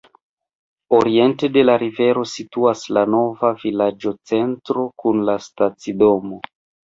Oriente 0.99 1.49
de 1.57 1.63
la 1.67 1.75
rivero 1.81 2.23
situas 2.31 2.81
la 2.97 3.03
nova 3.15 3.53
vilaĝocentro 3.65 4.87
kun 5.03 5.23
la 5.31 5.39
stacidomo. 5.49 6.41